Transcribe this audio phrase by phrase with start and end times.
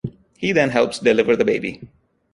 [0.35, 1.79] He then helps deliver the baby.